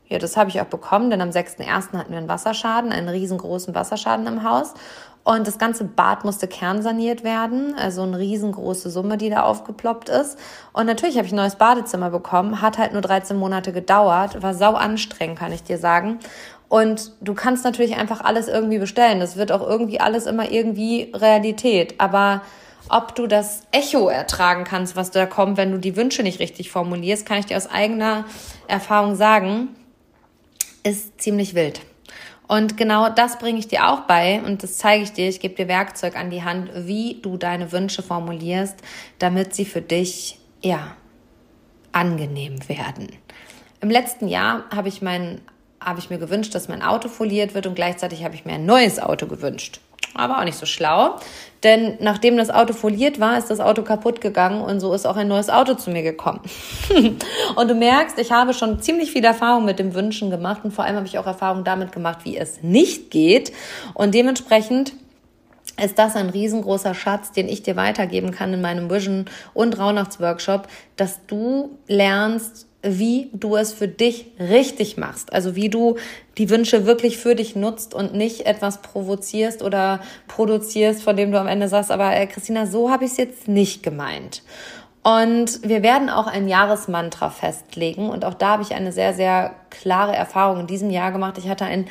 Ja, 0.09 0.19
das 0.19 0.37
habe 0.37 0.51
ich 0.51 0.61
auch 0.61 0.65
bekommen, 0.65 1.09
denn 1.09 1.21
am 1.21 1.29
6.1. 1.29 1.97
hatten 1.97 2.11
wir 2.11 2.19
einen 2.19 2.29
Wasserschaden, 2.29 2.91
einen 2.91 3.09
riesengroßen 3.09 3.73
Wasserschaden 3.73 4.27
im 4.27 4.43
Haus. 4.43 4.75
Und 5.29 5.45
das 5.45 5.59
ganze 5.59 5.83
Bad 5.83 6.25
musste 6.25 6.47
kernsaniert 6.47 7.23
werden, 7.23 7.75
also 7.77 8.01
eine 8.01 8.17
riesengroße 8.17 8.89
Summe, 8.89 9.15
die 9.15 9.29
da 9.29 9.43
aufgeploppt 9.43 10.09
ist. 10.09 10.39
Und 10.73 10.87
natürlich 10.87 11.17
habe 11.17 11.27
ich 11.27 11.33
ein 11.33 11.35
neues 11.35 11.55
Badezimmer 11.55 12.09
bekommen, 12.09 12.63
hat 12.63 12.79
halt 12.79 12.93
nur 12.93 13.03
13 13.03 13.37
Monate 13.37 13.71
gedauert, 13.71 14.41
war 14.41 14.55
sau 14.55 14.73
anstrengend, 14.73 15.37
kann 15.37 15.51
ich 15.51 15.61
dir 15.61 15.77
sagen. 15.77 16.17
Und 16.67 17.11
du 17.21 17.35
kannst 17.35 17.63
natürlich 17.63 17.95
einfach 17.95 18.21
alles 18.21 18.47
irgendwie 18.47 18.79
bestellen. 18.79 19.19
Das 19.19 19.35
wird 19.35 19.51
auch 19.51 19.61
irgendwie 19.61 19.99
alles 19.99 20.25
immer 20.25 20.49
irgendwie 20.49 21.11
Realität. 21.13 21.93
Aber 21.99 22.41
ob 22.89 23.13
du 23.13 23.27
das 23.27 23.67
Echo 23.71 24.09
ertragen 24.09 24.63
kannst, 24.63 24.95
was 24.95 25.11
da 25.11 25.27
kommt, 25.27 25.57
wenn 25.57 25.71
du 25.71 25.77
die 25.77 25.95
Wünsche 25.95 26.23
nicht 26.23 26.39
richtig 26.39 26.71
formulierst, 26.71 27.27
kann 27.27 27.37
ich 27.37 27.45
dir 27.45 27.57
aus 27.57 27.69
eigener 27.69 28.25
Erfahrung 28.67 29.13
sagen, 29.13 29.75
ist 30.81 31.21
ziemlich 31.21 31.53
wild. 31.53 31.81
Und 32.49 32.77
genau 32.77 33.09
das 33.09 33.37
bringe 33.37 33.59
ich 33.59 33.67
dir 33.67 33.87
auch 33.87 34.01
bei 34.01 34.41
und 34.41 34.63
das 34.63 34.77
zeige 34.77 35.03
ich 35.03 35.13
dir. 35.13 35.29
Ich 35.29 35.39
gebe 35.39 35.53
dir 35.53 35.67
Werkzeug 35.67 36.15
an 36.15 36.31
die 36.31 36.43
Hand, 36.43 36.71
wie 36.73 37.19
du 37.21 37.37
deine 37.37 37.71
Wünsche 37.71 38.01
formulierst, 38.01 38.75
damit 39.19 39.53
sie 39.53 39.65
für 39.65 39.81
dich, 39.81 40.39
ja, 40.61 40.95
angenehm 41.91 42.67
werden. 42.67 43.09
Im 43.81 43.91
letzten 43.91 44.27
Jahr 44.27 44.63
habe 44.75 44.89
ich 44.89 45.03
mein, 45.03 45.41
habe 45.79 45.99
ich 45.99 46.09
mir 46.09 46.17
gewünscht, 46.17 46.55
dass 46.55 46.67
mein 46.67 46.81
Auto 46.81 47.07
foliert 47.07 47.53
wird 47.53 47.67
und 47.67 47.75
gleichzeitig 47.75 48.23
habe 48.23 48.33
ich 48.33 48.45
mir 48.45 48.53
ein 48.53 48.65
neues 48.65 48.99
Auto 48.99 49.27
gewünscht 49.27 49.79
aber 50.13 50.39
auch 50.39 50.43
nicht 50.43 50.57
so 50.57 50.65
schlau. 50.65 51.15
Denn 51.63 51.97
nachdem 51.99 52.37
das 52.37 52.49
Auto 52.49 52.73
foliert 52.73 53.19
war, 53.19 53.37
ist 53.37 53.49
das 53.49 53.59
Auto 53.59 53.81
kaputt 53.81 54.21
gegangen 54.21 54.61
und 54.61 54.79
so 54.79 54.93
ist 54.93 55.05
auch 55.05 55.17
ein 55.17 55.27
neues 55.27 55.49
Auto 55.49 55.73
zu 55.73 55.91
mir 55.91 56.03
gekommen. 56.03 56.39
und 57.55 57.67
du 57.67 57.75
merkst, 57.75 58.17
ich 58.17 58.31
habe 58.31 58.53
schon 58.53 58.81
ziemlich 58.81 59.11
viel 59.11 59.25
Erfahrung 59.25 59.65
mit 59.65 59.77
dem 59.77 59.93
Wünschen 59.93 60.29
gemacht 60.29 60.61
und 60.63 60.71
vor 60.71 60.85
allem 60.85 60.95
habe 60.95 61.07
ich 61.07 61.17
auch 61.17 61.27
Erfahrung 61.27 61.65
damit 61.65 61.91
gemacht, 61.91 62.19
wie 62.23 62.37
es 62.37 62.63
nicht 62.63 63.11
geht. 63.11 63.51
Und 63.93 64.15
dementsprechend 64.15 64.93
ist 65.83 65.99
das 65.99 66.15
ein 66.15 66.29
riesengroßer 66.29 66.93
Schatz, 66.93 67.31
den 67.33 67.49
ich 67.49 67.61
dir 67.61 67.75
weitergeben 67.75 68.31
kann 68.31 68.53
in 68.53 68.61
meinem 68.61 68.89
Vision 68.89 69.25
und 69.53 69.77
Rauhnachtsworkshop, 69.77 70.67
dass 70.95 71.25
du 71.25 71.77
lernst, 71.87 72.68
wie 72.81 73.29
du 73.33 73.57
es 73.57 73.73
für 73.73 73.87
dich 73.87 74.27
richtig 74.39 74.97
machst. 74.97 75.33
Also 75.33 75.55
wie 75.55 75.69
du 75.69 75.97
die 76.37 76.49
Wünsche 76.49 76.85
wirklich 76.85 77.17
für 77.17 77.35
dich 77.35 77.55
nutzt 77.55 77.93
und 77.93 78.13
nicht 78.13 78.45
etwas 78.45 78.81
provozierst 78.81 79.61
oder 79.61 79.99
produzierst, 80.27 81.03
von 81.03 81.17
dem 81.17 81.31
du 81.31 81.39
am 81.39 81.47
Ende 81.47 81.67
sagst, 81.67 81.91
aber 81.91 82.15
äh, 82.15 82.25
Christina, 82.27 82.65
so 82.65 82.89
habe 82.89 83.05
ich 83.05 83.11
es 83.11 83.17
jetzt 83.17 83.47
nicht 83.47 83.83
gemeint. 83.83 84.43
Und 85.03 85.67
wir 85.67 85.81
werden 85.83 86.09
auch 86.09 86.27
ein 86.27 86.47
Jahresmantra 86.47 87.29
festlegen. 87.29 88.09
Und 88.09 88.25
auch 88.25 88.33
da 88.33 88.49
habe 88.49 88.63
ich 88.63 88.73
eine 88.73 88.91
sehr, 88.91 89.13
sehr 89.13 89.55
klare 89.69 90.15
Erfahrung 90.15 90.61
in 90.61 90.67
diesem 90.67 90.89
Jahr 90.89 91.11
gemacht. 91.11 91.37
Ich 91.37 91.49
hatte 91.49 91.65
ein 91.65 91.87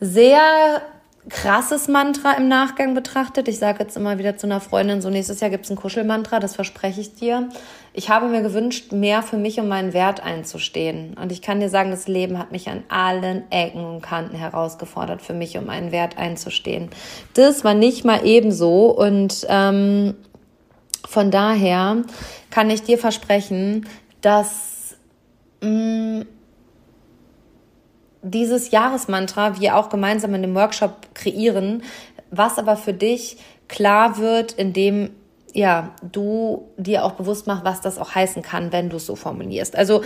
sehr 0.00 0.82
krasses 1.28 1.88
Mantra 1.88 2.32
im 2.32 2.48
Nachgang 2.48 2.94
betrachtet. 2.94 3.48
Ich 3.48 3.58
sage 3.58 3.84
jetzt 3.84 3.96
immer 3.96 4.18
wieder 4.18 4.36
zu 4.36 4.46
einer 4.46 4.60
Freundin, 4.60 5.00
so 5.00 5.08
nächstes 5.08 5.40
Jahr 5.40 5.50
gibt 5.50 5.64
es 5.64 5.70
ein 5.70 5.76
Kuschelmantra, 5.76 6.38
das 6.38 6.54
verspreche 6.54 7.00
ich 7.00 7.14
dir. 7.14 7.48
Ich 7.94 8.10
habe 8.10 8.28
mir 8.28 8.42
gewünscht, 8.42 8.92
mehr 8.92 9.22
für 9.22 9.38
mich 9.38 9.58
und 9.58 9.68
meinen 9.68 9.94
Wert 9.94 10.22
einzustehen. 10.22 11.16
Und 11.20 11.32
ich 11.32 11.40
kann 11.40 11.60
dir 11.60 11.70
sagen, 11.70 11.90
das 11.90 12.08
Leben 12.08 12.38
hat 12.38 12.52
mich 12.52 12.68
an 12.68 12.82
allen 12.88 13.50
Ecken 13.50 13.84
und 13.84 14.02
Kanten 14.02 14.36
herausgefordert, 14.36 15.22
für 15.22 15.32
mich 15.32 15.56
und 15.56 15.66
meinen 15.66 15.92
Wert 15.92 16.18
einzustehen. 16.18 16.90
Das 17.32 17.64
war 17.64 17.74
nicht 17.74 18.04
mal 18.04 18.26
ebenso. 18.26 18.90
Und 18.90 19.46
ähm, 19.48 20.14
von 21.08 21.30
daher 21.30 22.02
kann 22.50 22.68
ich 22.68 22.82
dir 22.82 22.98
versprechen, 22.98 23.86
dass 24.20 24.96
mh, 25.62 25.70
mm, 25.70 26.26
dieses 28.24 28.70
Jahresmantra 28.70 29.60
wir 29.60 29.76
auch 29.76 29.90
gemeinsam 29.90 30.34
in 30.34 30.42
dem 30.42 30.54
Workshop 30.54 31.14
kreieren, 31.14 31.82
was 32.30 32.58
aber 32.58 32.76
für 32.76 32.94
dich 32.94 33.36
klar 33.68 34.18
wird, 34.18 34.52
indem 34.52 35.10
ja, 35.52 35.94
du 36.02 36.68
dir 36.76 37.04
auch 37.04 37.12
bewusst 37.12 37.46
machst, 37.46 37.64
was 37.64 37.80
das 37.80 37.98
auch 37.98 38.14
heißen 38.14 38.42
kann, 38.42 38.72
wenn 38.72 38.90
du 38.90 38.96
es 38.96 39.06
so 39.06 39.14
formulierst. 39.14 39.76
Also 39.76 40.02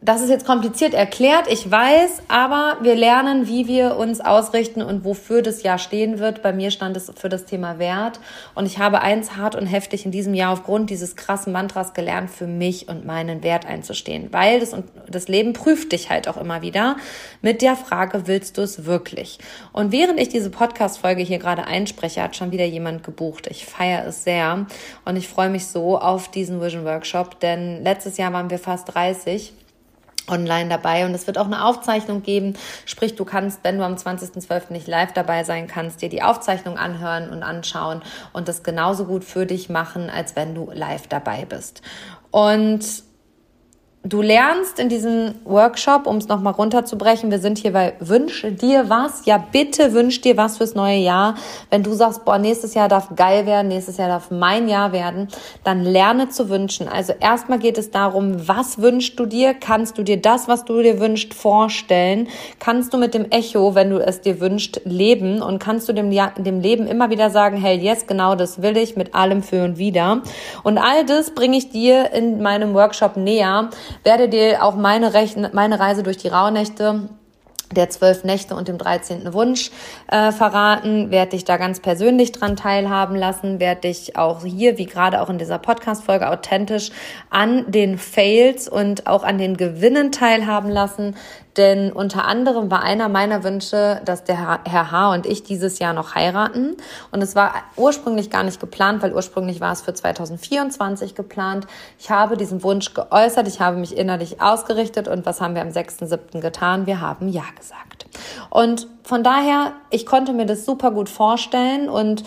das 0.00 0.20
ist 0.20 0.30
jetzt 0.30 0.46
kompliziert 0.46 0.94
erklärt, 0.94 1.48
ich 1.50 1.68
weiß, 1.68 2.22
aber 2.28 2.76
wir 2.82 2.94
lernen, 2.94 3.48
wie 3.48 3.66
wir 3.66 3.96
uns 3.96 4.20
ausrichten 4.20 4.80
und 4.80 5.04
wofür 5.04 5.42
das 5.42 5.64
Jahr 5.64 5.78
stehen 5.78 6.20
wird. 6.20 6.40
Bei 6.40 6.52
mir 6.52 6.70
stand 6.70 6.96
es 6.96 7.12
für 7.16 7.28
das 7.28 7.46
Thema 7.46 7.80
Wert 7.80 8.20
und 8.54 8.64
ich 8.64 8.78
habe 8.78 9.00
eins 9.00 9.36
hart 9.36 9.56
und 9.56 9.66
heftig 9.66 10.06
in 10.06 10.12
diesem 10.12 10.34
Jahr 10.34 10.52
aufgrund 10.52 10.90
dieses 10.90 11.16
krassen 11.16 11.52
Mantras 11.52 11.94
gelernt, 11.94 12.30
für 12.30 12.46
mich 12.46 12.88
und 12.88 13.06
meinen 13.06 13.42
Wert 13.42 13.66
einzustehen, 13.66 14.28
weil 14.30 14.60
das, 14.60 14.72
das 15.08 15.26
Leben 15.26 15.52
prüft 15.52 15.90
dich 15.90 16.10
halt 16.10 16.28
auch 16.28 16.36
immer 16.36 16.62
wieder 16.62 16.96
mit 17.42 17.60
der 17.60 17.74
Frage, 17.74 18.28
willst 18.28 18.56
du 18.56 18.62
es 18.62 18.84
wirklich? 18.84 19.40
Und 19.72 19.90
während 19.90 20.20
ich 20.20 20.28
diese 20.28 20.50
Podcast-Folge 20.50 21.22
hier 21.22 21.38
gerade 21.38 21.64
einspreche, 21.64 22.22
hat 22.22 22.36
schon 22.36 22.52
wieder 22.52 22.64
jemand 22.64 23.02
gebucht. 23.02 23.48
Ich 23.50 23.66
feiere 23.66 24.06
es 24.06 24.22
sehr 24.22 24.66
und 25.04 25.16
ich 25.16 25.26
freue 25.26 25.50
mich 25.50 25.66
so 25.66 25.98
auf 25.98 26.30
diesen 26.30 26.60
Vision 26.60 26.84
Workshop, 26.84 27.40
denn 27.40 27.82
letztes 27.82 28.16
Jahr 28.16 28.32
waren 28.32 28.48
wir 28.48 28.60
fast 28.60 28.94
30 28.94 29.54
online 30.28 30.68
dabei 30.68 31.06
und 31.06 31.14
es 31.14 31.26
wird 31.26 31.38
auch 31.38 31.46
eine 31.46 31.64
Aufzeichnung 31.64 32.22
geben. 32.22 32.54
Sprich, 32.84 33.16
du 33.16 33.24
kannst, 33.24 33.60
wenn 33.64 33.78
du 33.78 33.84
am 33.84 33.94
20.12. 33.94 34.72
nicht 34.72 34.86
live 34.86 35.12
dabei 35.12 35.44
sein 35.44 35.66
kannst, 35.66 36.02
dir 36.02 36.08
die 36.08 36.22
Aufzeichnung 36.22 36.78
anhören 36.78 37.30
und 37.30 37.42
anschauen 37.42 38.02
und 38.32 38.48
das 38.48 38.62
genauso 38.62 39.04
gut 39.04 39.24
für 39.24 39.46
dich 39.46 39.68
machen, 39.68 40.10
als 40.10 40.36
wenn 40.36 40.54
du 40.54 40.70
live 40.72 41.06
dabei 41.06 41.44
bist. 41.44 41.82
Und 42.30 43.07
Du 44.08 44.22
lernst 44.22 44.78
in 44.78 44.88
diesem 44.88 45.34
Workshop, 45.44 46.06
um 46.06 46.16
es 46.16 46.28
nochmal 46.28 46.54
runterzubrechen, 46.54 47.30
wir 47.30 47.40
sind 47.40 47.58
hier 47.58 47.74
bei 47.74 47.92
Wünsch 48.00 48.46
dir 48.58 48.88
was. 48.88 49.26
Ja, 49.26 49.36
bitte 49.36 49.92
wünsch 49.92 50.22
dir 50.22 50.38
was 50.38 50.56
fürs 50.56 50.74
neue 50.74 50.96
Jahr. 50.96 51.34
Wenn 51.68 51.82
du 51.82 51.92
sagst, 51.92 52.24
boah, 52.24 52.38
nächstes 52.38 52.72
Jahr 52.72 52.88
darf 52.88 53.14
geil 53.16 53.44
werden, 53.44 53.68
nächstes 53.68 53.98
Jahr 53.98 54.08
darf 54.08 54.30
mein 54.30 54.66
Jahr 54.66 54.92
werden, 54.92 55.28
dann 55.62 55.84
lerne 55.84 56.30
zu 56.30 56.48
wünschen. 56.48 56.88
Also 56.88 57.12
erstmal 57.20 57.58
geht 57.58 57.76
es 57.76 57.90
darum, 57.90 58.48
was 58.48 58.80
wünschst 58.80 59.20
du 59.20 59.26
dir? 59.26 59.52
Kannst 59.52 59.98
du 59.98 60.02
dir 60.02 60.18
das, 60.18 60.48
was 60.48 60.64
du 60.64 60.80
dir 60.80 61.00
wünschst, 61.00 61.34
vorstellen? 61.34 62.28
Kannst 62.60 62.94
du 62.94 62.96
mit 62.96 63.12
dem 63.12 63.30
Echo, 63.30 63.74
wenn 63.74 63.90
du 63.90 63.98
es 63.98 64.22
dir 64.22 64.40
wünschst, 64.40 64.80
leben? 64.84 65.42
Und 65.42 65.58
kannst 65.58 65.86
du 65.86 65.92
dem, 65.92 66.10
dem 66.10 66.60
Leben 66.60 66.86
immer 66.86 67.10
wieder 67.10 67.28
sagen, 67.28 67.58
hey, 67.58 67.76
yes, 67.76 68.06
genau 68.06 68.36
das 68.36 68.62
will 68.62 68.78
ich, 68.78 68.96
mit 68.96 69.14
allem 69.14 69.42
für 69.42 69.64
und 69.64 69.76
wieder. 69.76 70.22
Und 70.62 70.78
all 70.78 71.04
das 71.04 71.34
bringe 71.34 71.58
ich 71.58 71.68
dir 71.68 72.10
in 72.12 72.40
meinem 72.40 72.72
Workshop 72.72 73.18
näher 73.18 73.68
werde 74.04 74.28
dir 74.28 74.62
auch 74.62 74.76
meine, 74.76 75.14
Rechn 75.14 75.48
meine 75.52 75.80
Reise 75.80 76.02
durch 76.02 76.16
die 76.16 76.28
Rauhnächte 76.28 77.08
der 77.72 77.90
zwölf 77.90 78.24
Nächte 78.24 78.54
und 78.54 78.68
dem 78.68 78.78
dreizehnten 78.78 79.32
Wunsch 79.34 79.70
äh, 80.10 80.32
verraten, 80.32 81.10
werde 81.10 81.32
dich 81.32 81.44
da 81.44 81.56
ganz 81.56 81.80
persönlich 81.80 82.32
dran 82.32 82.56
teilhaben 82.56 83.16
lassen, 83.16 83.60
werde 83.60 83.82
dich 83.82 84.16
auch 84.16 84.44
hier, 84.44 84.78
wie 84.78 84.86
gerade 84.86 85.20
auch 85.20 85.28
in 85.28 85.38
dieser 85.38 85.58
Podcast-Folge, 85.58 86.30
authentisch 86.30 86.90
an 87.30 87.70
den 87.70 87.98
Fails 87.98 88.68
und 88.68 89.06
auch 89.06 89.22
an 89.22 89.38
den 89.38 89.56
Gewinnen 89.56 90.12
teilhaben 90.12 90.70
lassen, 90.70 91.16
denn 91.58 91.92
unter 91.92 92.24
anderem 92.24 92.70
war 92.70 92.82
einer 92.82 93.08
meiner 93.08 93.44
Wünsche, 93.44 94.00
dass 94.04 94.24
der 94.24 94.62
Herr 94.64 94.90
H. 94.90 95.12
und 95.12 95.26
ich 95.26 95.42
dieses 95.42 95.78
Jahr 95.78 95.92
noch 95.92 96.14
heiraten. 96.14 96.76
Und 97.10 97.20
es 97.22 97.34
war 97.34 97.52
ursprünglich 97.76 98.30
gar 98.30 98.44
nicht 98.44 98.60
geplant, 98.60 99.02
weil 99.02 99.12
ursprünglich 99.12 99.60
war 99.60 99.72
es 99.72 99.82
für 99.82 99.92
2024 99.92 101.14
geplant. 101.14 101.66
Ich 101.98 102.10
habe 102.10 102.36
diesen 102.36 102.62
Wunsch 102.62 102.94
geäußert, 102.94 103.48
ich 103.48 103.60
habe 103.60 103.76
mich 103.76 103.96
innerlich 103.96 104.40
ausgerichtet 104.40 105.08
und 105.08 105.26
was 105.26 105.40
haben 105.40 105.54
wir 105.54 105.62
am 105.62 105.68
6.7. 105.68 106.40
getan? 106.40 106.86
Wir 106.86 107.00
haben 107.00 107.28
Ja 107.28 107.44
gesagt. 107.58 108.06
Und 108.50 108.86
von 109.02 109.24
daher, 109.24 109.72
ich 109.90 110.06
konnte 110.06 110.32
mir 110.32 110.46
das 110.46 110.64
super 110.64 110.92
gut 110.92 111.08
vorstellen 111.08 111.88
und 111.88 112.22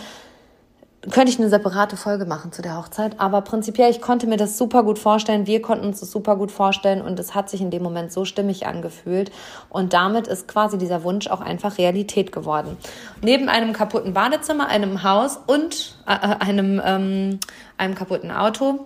könnte 1.09 1.31
ich 1.31 1.39
eine 1.39 1.49
separate 1.49 1.97
Folge 1.97 2.25
machen 2.25 2.51
zu 2.51 2.61
der 2.61 2.77
Hochzeit. 2.77 3.19
Aber 3.19 3.41
prinzipiell, 3.41 3.89
ich 3.89 4.01
konnte 4.01 4.27
mir 4.27 4.37
das 4.37 4.57
super 4.57 4.83
gut 4.83 4.99
vorstellen. 4.99 5.47
Wir 5.47 5.61
konnten 5.61 5.85
uns 5.85 5.99
das 5.99 6.11
super 6.11 6.35
gut 6.35 6.51
vorstellen 6.51 7.01
und 7.01 7.19
es 7.19 7.33
hat 7.33 7.49
sich 7.49 7.61
in 7.61 7.71
dem 7.71 7.81
Moment 7.81 8.11
so 8.11 8.23
stimmig 8.23 8.67
angefühlt. 8.67 9.31
Und 9.69 9.93
damit 9.93 10.27
ist 10.27 10.47
quasi 10.47 10.77
dieser 10.77 11.03
Wunsch 11.03 11.27
auch 11.27 11.41
einfach 11.41 11.79
Realität 11.79 12.31
geworden. 12.31 12.77
Neben 13.21 13.49
einem 13.49 13.73
kaputten 13.73 14.13
Badezimmer, 14.13 14.67
einem 14.67 15.01
Haus 15.03 15.39
und 15.47 15.97
äh, 16.07 16.13
äh 16.13 16.35
einem, 16.39 16.79
ähm, 16.85 17.39
einem 17.77 17.95
kaputten 17.95 18.29
Auto 18.29 18.85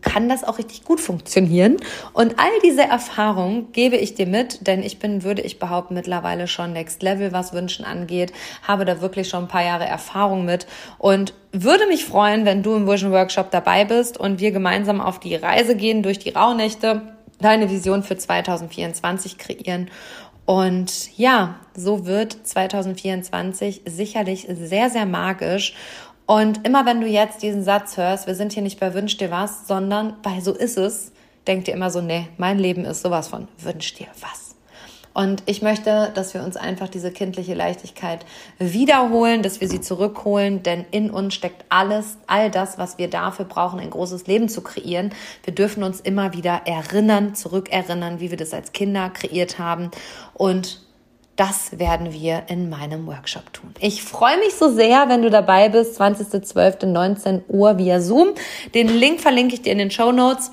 kann 0.00 0.28
das 0.28 0.44
auch 0.44 0.58
richtig 0.58 0.84
gut 0.84 1.00
funktionieren. 1.00 1.76
Und 2.12 2.38
all 2.38 2.50
diese 2.64 2.82
Erfahrungen 2.82 3.72
gebe 3.72 3.96
ich 3.96 4.14
dir 4.14 4.26
mit, 4.26 4.66
denn 4.66 4.82
ich 4.82 4.98
bin, 4.98 5.22
würde 5.22 5.42
ich 5.42 5.58
behaupten, 5.58 5.94
mittlerweile 5.94 6.46
schon 6.46 6.72
Next 6.72 7.02
Level, 7.02 7.32
was 7.32 7.52
Wünschen 7.52 7.84
angeht, 7.84 8.32
habe 8.62 8.84
da 8.84 9.00
wirklich 9.00 9.28
schon 9.28 9.44
ein 9.44 9.48
paar 9.48 9.64
Jahre 9.64 9.86
Erfahrung 9.86 10.44
mit 10.44 10.66
und 10.98 11.34
würde 11.52 11.86
mich 11.86 12.04
freuen, 12.04 12.44
wenn 12.44 12.62
du 12.62 12.74
im 12.74 12.86
Vision 12.86 13.12
Workshop 13.12 13.50
dabei 13.50 13.84
bist 13.84 14.18
und 14.18 14.40
wir 14.40 14.52
gemeinsam 14.52 15.00
auf 15.00 15.20
die 15.20 15.34
Reise 15.34 15.76
gehen 15.76 16.02
durch 16.02 16.18
die 16.18 16.30
Rauhnächte, 16.30 17.02
deine 17.40 17.70
Vision 17.70 18.02
für 18.02 18.16
2024 18.16 19.38
kreieren 19.38 19.88
und 20.48 21.14
ja, 21.18 21.56
so 21.76 22.06
wird 22.06 22.34
2024 22.42 23.82
sicherlich 23.84 24.48
sehr, 24.50 24.88
sehr 24.88 25.04
magisch. 25.04 25.74
Und 26.28 26.66
immer 26.66 26.84
wenn 26.84 27.00
du 27.00 27.06
jetzt 27.06 27.42
diesen 27.42 27.64
Satz 27.64 27.96
hörst, 27.96 28.26
wir 28.26 28.34
sind 28.34 28.52
hier 28.52 28.62
nicht 28.62 28.78
bei 28.78 28.92
Wünsch 28.92 29.16
dir 29.16 29.30
was, 29.30 29.66
sondern 29.66 30.14
bei 30.20 30.42
so 30.42 30.52
ist 30.52 30.76
es, 30.76 31.10
denk 31.46 31.64
dir 31.64 31.72
immer 31.72 31.90
so, 31.90 32.02
nee, 32.02 32.28
mein 32.36 32.58
Leben 32.58 32.84
ist 32.84 33.00
sowas 33.00 33.28
von 33.28 33.48
Wünsch 33.56 33.94
dir 33.94 34.08
was. 34.20 34.54
Und 35.14 35.42
ich 35.46 35.62
möchte, 35.62 36.12
dass 36.14 36.34
wir 36.34 36.42
uns 36.42 36.58
einfach 36.58 36.90
diese 36.90 37.12
kindliche 37.12 37.54
Leichtigkeit 37.54 38.26
wiederholen, 38.58 39.42
dass 39.42 39.62
wir 39.62 39.70
sie 39.70 39.80
zurückholen, 39.80 40.62
denn 40.62 40.84
in 40.90 41.10
uns 41.10 41.32
steckt 41.32 41.64
alles, 41.70 42.18
all 42.26 42.50
das, 42.50 42.76
was 42.76 42.98
wir 42.98 43.08
dafür 43.08 43.46
brauchen, 43.46 43.80
ein 43.80 43.88
großes 43.88 44.26
Leben 44.26 44.50
zu 44.50 44.60
kreieren. 44.60 45.14
Wir 45.44 45.54
dürfen 45.54 45.82
uns 45.82 45.98
immer 45.98 46.34
wieder 46.34 46.60
erinnern, 46.66 47.36
zurückerinnern, 47.36 48.20
wie 48.20 48.30
wir 48.30 48.36
das 48.36 48.52
als 48.52 48.72
Kinder 48.72 49.08
kreiert 49.08 49.58
haben 49.58 49.90
und 50.34 50.82
das 51.38 51.78
werden 51.78 52.12
wir 52.12 52.42
in 52.48 52.68
meinem 52.68 53.06
Workshop 53.06 53.52
tun. 53.52 53.72
Ich 53.78 54.02
freue 54.02 54.38
mich 54.38 54.54
so 54.54 54.74
sehr, 54.74 55.08
wenn 55.08 55.22
du 55.22 55.30
dabei 55.30 55.68
bist, 55.68 56.00
20.12.19 56.00 57.42
Uhr 57.46 57.78
via 57.78 58.00
Zoom. 58.00 58.30
Den 58.74 58.88
Link 58.88 59.20
verlinke 59.20 59.54
ich 59.54 59.62
dir 59.62 59.70
in 59.70 59.78
den 59.78 59.92
Show 59.92 60.10
Notes. 60.10 60.50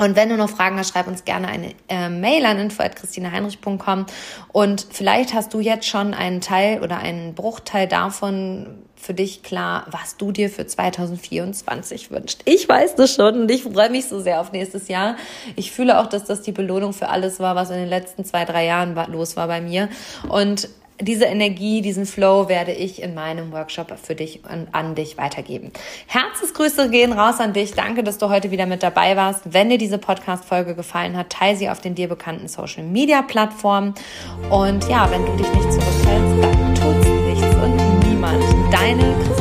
Und 0.00 0.16
wenn 0.16 0.30
du 0.30 0.38
noch 0.38 0.48
Fragen 0.48 0.78
hast, 0.78 0.92
schreib 0.92 1.06
uns 1.08 1.26
gerne 1.26 1.48
eine 1.48 1.74
äh, 1.90 2.08
Mail 2.08 2.46
an 2.46 2.58
info.christineheinrich.com 2.58 4.06
und 4.50 4.86
vielleicht 4.90 5.34
hast 5.34 5.52
du 5.52 5.60
jetzt 5.60 5.86
schon 5.86 6.14
einen 6.14 6.40
Teil 6.40 6.82
oder 6.82 6.96
einen 6.96 7.34
Bruchteil 7.34 7.86
davon 7.86 8.78
für 8.96 9.12
dich 9.12 9.42
klar, 9.42 9.86
was 9.90 10.16
du 10.16 10.32
dir 10.32 10.48
für 10.48 10.66
2024 10.66 12.10
wünschst. 12.10 12.40
Ich 12.46 12.66
weiß 12.66 12.94
das 12.94 13.14
schon 13.14 13.42
und 13.42 13.50
ich 13.50 13.62
freue 13.62 13.90
mich 13.90 14.06
so 14.06 14.20
sehr 14.20 14.40
auf 14.40 14.52
nächstes 14.52 14.88
Jahr. 14.88 15.16
Ich 15.54 15.70
fühle 15.70 16.00
auch, 16.00 16.06
dass 16.06 16.24
das 16.24 16.40
die 16.40 16.52
Belohnung 16.52 16.94
für 16.94 17.10
alles 17.10 17.38
war, 17.38 17.54
was 17.54 17.68
in 17.68 17.76
den 17.76 17.88
letzten 17.88 18.24
zwei, 18.24 18.46
drei 18.46 18.64
Jahren 18.64 18.94
los 19.12 19.36
war 19.36 19.48
bei 19.48 19.60
mir. 19.60 19.90
Und 20.30 20.70
diese 21.00 21.24
Energie, 21.24 21.82
diesen 21.82 22.06
Flow 22.06 22.48
werde 22.48 22.72
ich 22.72 23.02
in 23.02 23.14
meinem 23.14 23.52
Workshop 23.52 23.92
für 24.02 24.14
dich 24.14 24.40
und 24.44 24.68
an 24.72 24.94
dich 24.94 25.18
weitergeben. 25.18 25.72
Herzensgrüße 26.06 26.90
gehen 26.90 27.12
raus 27.12 27.40
an 27.40 27.52
dich. 27.52 27.72
Danke, 27.72 28.02
dass 28.02 28.18
du 28.18 28.28
heute 28.28 28.50
wieder 28.50 28.66
mit 28.66 28.82
dabei 28.82 29.16
warst. 29.16 29.52
Wenn 29.52 29.70
dir 29.70 29.78
diese 29.78 29.98
Podcast-Folge 29.98 30.74
gefallen 30.74 31.16
hat, 31.16 31.30
teile 31.30 31.56
sie 31.56 31.68
auf 31.68 31.80
den 31.80 31.94
dir 31.94 32.08
bekannten 32.08 32.48
Social-Media-Plattformen. 32.48 33.94
Und 34.50 34.88
ja, 34.88 35.10
wenn 35.10 35.24
du 35.24 35.32
dich 35.36 35.52
nicht 35.52 35.72
zurückhältst, 35.72 36.42
dann 36.42 36.74
tut's 36.74 37.08
nichts 37.26 37.54
und 37.56 38.08
niemand. 38.08 38.42
Deine 38.72 39.14
Christine. 39.24 39.39